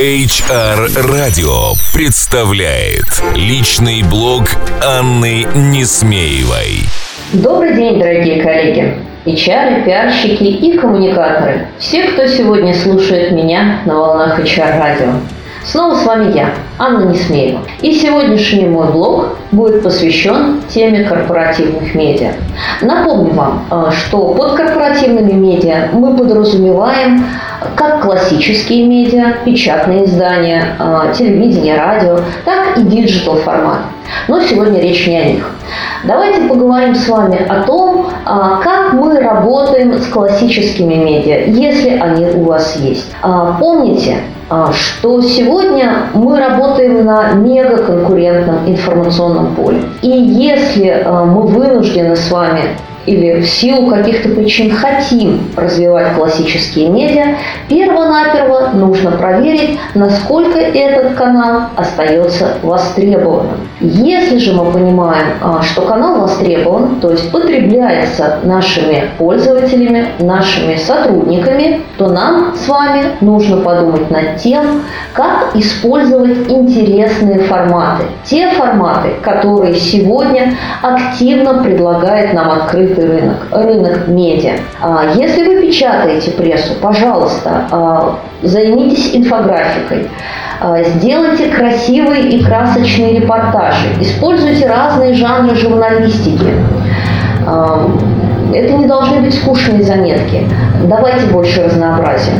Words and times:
HR 0.00 0.88
Radio 1.10 1.76
представляет 1.92 3.04
личный 3.34 4.02
блог 4.02 4.44
Анны 4.82 5.46
Несмеевой. 5.54 6.86
Добрый 7.34 7.76
день, 7.76 7.98
дорогие 7.98 8.42
коллеги, 8.42 8.96
HR, 9.26 9.84
пиарщики 9.84 10.44
и 10.44 10.78
коммуникаторы. 10.78 11.68
Все, 11.78 12.04
кто 12.04 12.26
сегодня 12.26 12.72
слушает 12.72 13.32
меня 13.32 13.82
на 13.84 13.94
волнах 13.94 14.40
HR 14.40 14.78
радио. 14.78 15.12
Снова 15.64 15.94
с 15.94 16.06
вами 16.06 16.34
я, 16.34 16.50
Анна 16.78 17.04
Несмеева. 17.04 17.60
И 17.82 17.92
сегодняшний 17.92 18.66
мой 18.66 18.90
блог 18.90 19.36
будет 19.52 19.82
посвящен 19.82 20.62
теме 20.68 21.04
корпоративных 21.04 21.94
медиа. 21.94 22.32
Напомню 22.80 23.34
вам, 23.34 23.66
э, 23.70 23.90
что 23.90 24.32
под 24.34 24.54
корпоративными 24.54 25.32
медиа 25.32 25.90
мы 25.92 26.16
подразумеваем 26.16 27.26
как 27.74 28.00
классические 28.00 28.86
медиа, 28.86 29.34
печатные 29.44 30.06
издания, 30.06 30.76
э, 30.78 31.12
телевидение, 31.16 31.76
радио, 31.76 32.18
так 32.46 32.78
и 32.78 32.82
digital 32.82 33.36
формат. 33.36 33.80
Но 34.28 34.40
сегодня 34.40 34.80
речь 34.80 35.06
не 35.06 35.18
о 35.18 35.24
них. 35.24 35.50
Давайте 36.04 36.48
поговорим 36.48 36.94
с 36.94 37.06
вами 37.08 37.46
о 37.46 37.62
том, 37.64 38.06
э, 38.06 38.10
как 38.24 38.94
мы 38.94 39.20
работаем 39.20 39.69
с 39.84 40.06
классическими 40.06 40.94
медиа, 40.94 41.46
если 41.46 41.90
они 41.90 42.26
у 42.26 42.44
вас 42.44 42.76
есть. 42.76 43.10
Помните, 43.58 44.18
что 44.72 45.22
сегодня 45.22 46.10
мы 46.14 46.38
работаем 46.40 47.04
на 47.04 47.32
мегаконкурентном 47.32 48.68
информационном 48.68 49.54
поле. 49.54 49.82
И 50.02 50.08
если 50.08 51.04
мы 51.06 51.42
вынуждены 51.46 52.16
с 52.16 52.30
вами 52.30 52.62
или 53.06 53.40
в 53.40 53.48
силу 53.48 53.88
каких-то 53.88 54.28
причин 54.30 54.74
хотим 54.74 55.48
развивать 55.56 56.14
классические 56.14 56.88
медиа, 56.88 57.36
перво-наперво 57.68 58.70
нужно 58.74 59.12
проверить, 59.12 59.78
насколько 59.94 60.58
этот 60.58 61.14
канал 61.14 61.62
остается 61.76 62.58
востребованным. 62.62 63.68
Если 63.80 64.38
же 64.38 64.52
мы 64.52 64.70
понимаем, 64.70 65.26
а, 65.40 65.62
что 65.62 65.82
канал 65.82 66.20
востребован, 66.20 67.00
то 67.00 67.10
есть 67.10 67.30
потребляется 67.30 68.38
нашими 68.42 69.10
пользователями, 69.18 70.08
нашими 70.18 70.76
сотрудниками, 70.76 71.82
то 71.96 72.08
нам 72.08 72.54
с 72.54 72.68
вами 72.68 73.04
нужно 73.20 73.58
подумать 73.58 74.10
над 74.10 74.36
тем, 74.36 74.82
как 75.14 75.54
использовать 75.54 76.50
интересные 76.50 77.40
форматы. 77.40 78.04
Те 78.24 78.50
форматы, 78.50 79.10
которые 79.22 79.74
сегодня 79.76 80.54
активно 80.82 81.62
предлагает 81.62 82.34
нам 82.34 82.50
открытый 82.50 82.89
открытый 82.90 83.06
рынок, 83.06 83.36
рынок 83.50 84.08
медиа. 84.08 84.52
А, 84.80 85.12
если 85.16 85.44
вы 85.44 85.62
печатаете 85.62 86.32
прессу, 86.32 86.74
пожалуйста, 86.80 87.66
а, 87.70 88.18
займитесь 88.42 89.14
инфографикой. 89.14 90.08
А, 90.60 90.82
сделайте 90.82 91.48
красивые 91.48 92.30
и 92.30 92.44
красочные 92.44 93.20
репортажи. 93.20 93.88
Используйте 94.00 94.66
разные 94.66 95.14
жанры 95.14 95.54
журналистики. 95.54 96.50
Это 98.52 98.72
не 98.74 98.86
должны 98.86 99.20
быть 99.20 99.34
скучные 99.34 99.82
заметки. 99.82 100.46
Давайте 100.84 101.26
больше 101.26 101.64
разнообразия. 101.64 102.32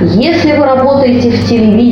Если 0.00 0.52
вы 0.52 0.64
работаете 0.64 1.30
в 1.30 1.48
телевидении, 1.48 1.85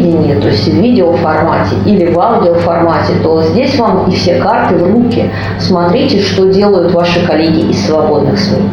есть 0.54 0.68
в 0.68 0.76
видеоформате 0.76 1.76
или 1.84 2.12
в 2.12 2.18
аудиоформате, 2.18 3.14
то 3.22 3.42
здесь 3.42 3.76
вам 3.78 4.08
и 4.08 4.14
все 4.14 4.36
карты 4.36 4.76
в 4.76 4.92
руки. 4.92 5.30
Смотрите, 5.58 6.20
что 6.22 6.46
делают 6.46 6.92
ваши 6.92 7.24
коллеги 7.26 7.70
из 7.70 7.86
свободных 7.86 8.38
СМИ. 8.38 8.68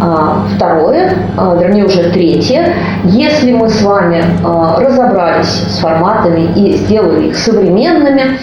А, 0.00 0.44
второе, 0.54 1.12
а, 1.36 1.56
вернее 1.56 1.84
уже 1.84 2.10
третье, 2.10 2.74
если 3.04 3.52
мы 3.52 3.68
с 3.68 3.82
вами 3.82 4.22
а, 4.44 4.78
разобрались 4.78 5.48
с 5.48 5.78
форматами 5.78 6.48
и 6.54 6.76
сделали 6.76 7.28
их 7.28 7.36
современными, 7.36 8.38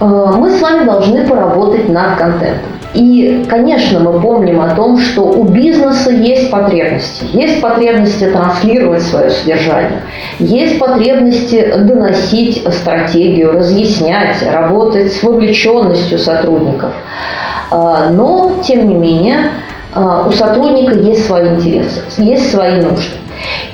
мы 0.00 0.50
с 0.50 0.62
вами 0.62 0.84
должны 0.84 1.26
поработать 1.26 1.88
над 1.88 2.16
контентом. 2.16 2.77
И, 2.94 3.44
конечно, 3.48 4.00
мы 4.00 4.20
помним 4.20 4.60
о 4.60 4.74
том, 4.74 4.98
что 4.98 5.22
у 5.22 5.44
бизнеса 5.44 6.10
есть 6.10 6.50
потребности. 6.50 7.26
Есть 7.32 7.60
потребности 7.60 8.24
транслировать 8.24 9.02
свое 9.02 9.30
содержание. 9.30 10.02
Есть 10.38 10.78
потребности 10.78 11.74
доносить 11.76 12.66
стратегию, 12.72 13.52
разъяснять, 13.52 14.42
работать 14.42 15.12
с 15.12 15.22
вовлеченностью 15.22 16.18
сотрудников. 16.18 16.92
А, 17.70 18.08
но, 18.10 18.54
тем 18.64 18.88
не 18.88 18.94
менее, 18.94 19.50
а, 19.92 20.26
у 20.26 20.32
сотрудника 20.32 20.94
есть 20.94 21.26
свои 21.26 21.48
интересы, 21.48 22.00
есть 22.16 22.50
свои 22.50 22.80
нужды. 22.80 23.16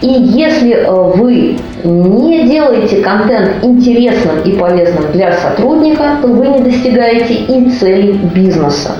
И 0.00 0.06
если 0.06 0.74
э, 0.74 0.90
вы 0.90 1.56
не 1.84 2.48
делаете 2.48 2.96
контент 3.02 3.62
интересным 3.62 4.42
и 4.42 4.52
полезным 4.52 5.12
для 5.12 5.32
сотрудника, 5.32 6.18
то 6.20 6.28
вы 6.28 6.48
не 6.48 6.58
достигаете 6.60 7.34
и 7.34 7.70
целей 7.70 8.12
бизнеса. 8.12 8.96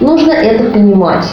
Нужно 0.00 0.32
это 0.32 0.64
понимать. 0.64 1.26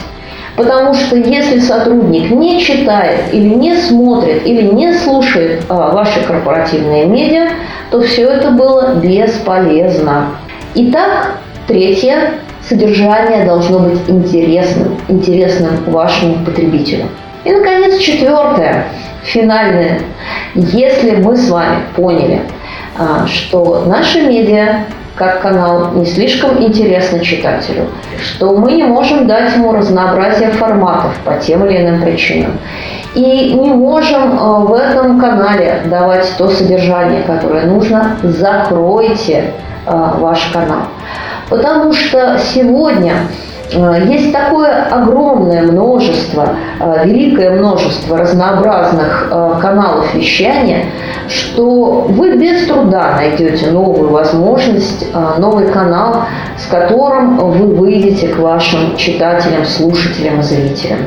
Потому 0.56 0.94
что 0.94 1.16
если 1.16 1.60
сотрудник 1.60 2.32
не 2.32 2.60
читает 2.60 3.22
или 3.32 3.48
не 3.48 3.76
смотрит 3.78 4.46
или 4.46 4.64
не 4.64 4.94
слушает 4.94 5.64
а, 5.70 5.92
ваши 5.92 6.22
корпоративные 6.22 7.06
медиа, 7.06 7.52
то 7.92 8.02
все 8.02 8.30
это 8.30 8.52
было 8.52 8.96
бесполезно. 8.96 10.28
Итак, 10.76 11.38
третье. 11.66 12.34
Содержание 12.68 13.46
должно 13.46 13.80
быть 13.80 14.00
интересным, 14.10 14.98
интересным 15.08 15.72
вашему 15.88 16.46
потребителю. 16.46 17.06
И, 17.44 17.52
наконец, 17.52 17.98
четвертое, 18.00 18.86
финальное. 19.24 20.00
Если 20.56 21.16
мы 21.16 21.38
с 21.38 21.50
вами 21.50 21.84
поняли, 21.96 22.42
а, 22.98 23.26
что 23.28 23.86
наши 23.86 24.22
медиа 24.22 24.86
как 25.16 25.42
канал 25.42 25.92
не 25.96 26.06
слишком 26.06 26.62
интересно 26.64 27.20
читателю, 27.20 27.88
что 28.24 28.56
мы 28.56 28.72
не 28.72 28.84
можем 28.84 29.28
дать 29.28 29.54
ему 29.54 29.74
разнообразие 29.74 30.50
форматов 30.52 31.14
по 31.26 31.36
тем 31.36 31.66
или 31.66 31.78
иным 31.78 32.02
причинам. 32.02 32.58
И 33.16 33.54
не 33.54 33.70
можем 33.72 34.40
а, 34.40 34.60
в 34.60 34.74
этом 34.74 35.20
канале 35.20 35.82
давать 35.86 36.32
то 36.38 36.48
содержание, 36.48 37.24
которое 37.24 37.66
нужно, 37.66 38.18
закройте 38.24 39.52
а, 39.86 40.16
ваш 40.18 40.42
канал. 40.54 40.84
Потому 41.50 41.92
что 41.94 42.40
сегодня 42.54 43.28
есть 43.72 44.32
такое 44.32 44.86
огромное 44.86 45.62
множество, 45.64 46.56
э, 46.80 47.02
великое 47.06 47.52
множество 47.52 48.18
разнообразных 48.18 49.28
э, 49.32 49.54
каналов 49.62 50.14
вещания, 50.14 50.86
что 51.28 52.08
вы 52.10 52.38
без 52.38 52.66
труда 52.68 53.14
найдете 53.16 53.72
новую 53.72 54.10
возможность, 54.10 55.06
новый 55.38 55.68
канал, 55.68 56.24
с 56.58 56.66
которым 56.66 57.38
вы 57.38 57.68
выйдете 57.76 58.30
к 58.30 58.40
вашим 58.40 58.96
читателям, 58.98 59.66
слушателям 59.66 60.40
и 60.40 60.44
зрителям. 60.44 61.00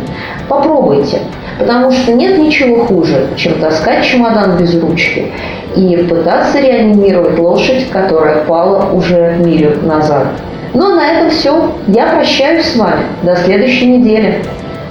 Попробуйте, 0.48 1.20
потому 1.58 1.90
что 1.90 2.12
нет 2.12 2.38
ничего 2.38 2.84
хуже, 2.84 3.28
чем 3.36 3.54
таскать 3.54 4.04
чемодан 4.04 4.56
без 4.56 4.80
ручки 4.80 5.32
и 5.76 5.96
пытаться 6.08 6.60
реанимировать 6.60 7.38
лошадь, 7.38 7.88
которая 7.90 8.44
пала 8.44 8.90
уже 8.92 9.36
милю 9.38 9.78
назад. 9.82 10.26
Ну, 10.75 10.94
на 10.94 11.06
этом 11.06 11.31
все. 11.31 11.78
Я 11.88 12.06
прощаюсь 12.06 12.66
с 12.66 12.77
вами. 12.77 13.06
До 13.22 13.37
следующей 13.37 13.87
недели. 13.87 14.44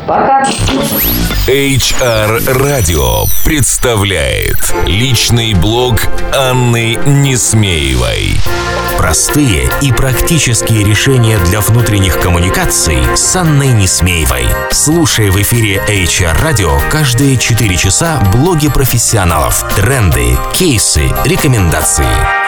Пока. 0.08 0.44
HR 1.48 2.40
Radio 2.56 3.28
представляет 3.44 4.58
личный 4.86 5.54
блог 5.54 6.02
Анны 6.36 6.98
Несмеевой. 7.06 8.36
Простые 8.98 9.70
и 9.82 9.92
практические 9.92 10.84
решения 10.84 11.40
для 11.46 11.62
внутренних 11.62 12.20
коммуникаций 12.20 13.00
с 13.16 13.36
Анной 13.36 13.70
Несмеевой. 13.70 14.46
Слушай 14.72 15.30
в 15.30 15.42
эфире 15.42 15.82
HR 15.88 16.36
Radio 16.44 16.80
каждые 16.90 17.38
4 17.38 17.76
часа 17.78 18.22
блоги 18.34 18.70
профессионалов, 18.70 19.66
тренды, 19.76 20.38
кейсы, 20.54 21.04
рекомендации. 21.26 22.41